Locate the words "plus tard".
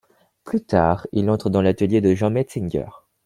0.45-1.05